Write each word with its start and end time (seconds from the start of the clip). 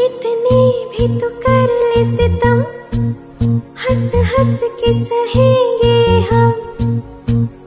कितने 0.00 0.84
भी 0.84 1.20
तो 1.20 1.28
कर 1.28 1.68
ले 1.72 2.04
सितम। 2.04 2.60
हंस 3.82 4.12
हंस 4.14 4.60
के 4.62 4.92
सहेंगे 4.94 6.20
हम। 6.20 6.52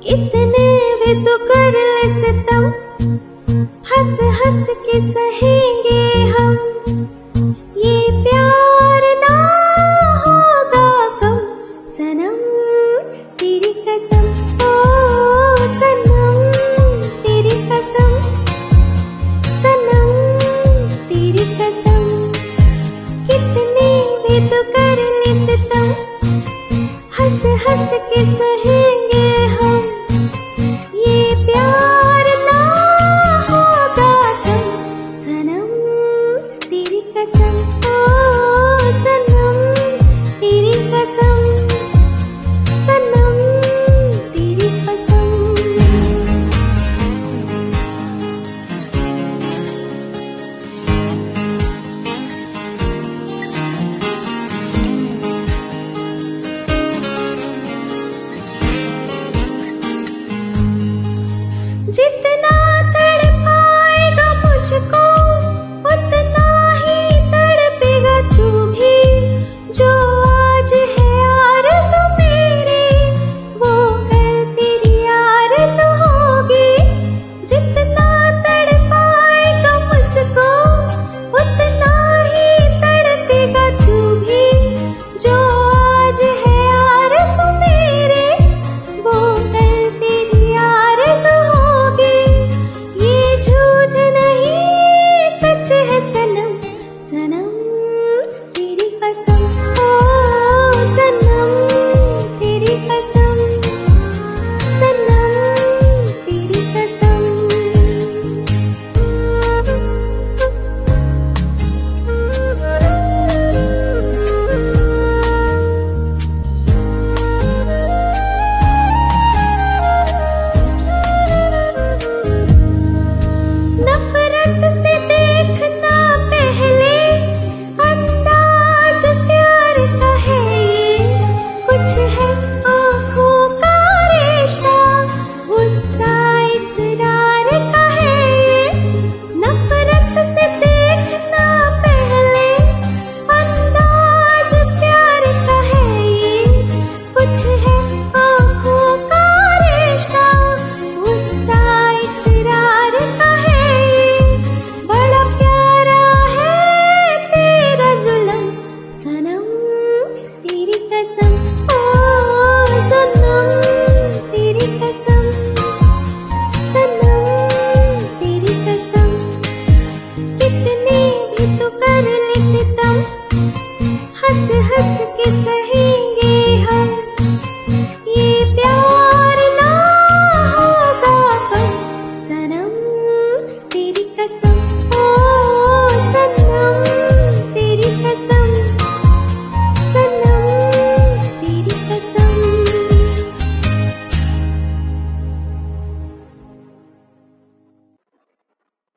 कितने 0.04 0.96
भी 0.96 1.26
तो 1.26 1.38
कर 1.38 1.72
ले 1.72 2.10
सितम। 2.10 2.66
हंस 3.64 4.20
हंस 4.22 4.68
के 4.70 5.00
सहेंगे 5.12 5.83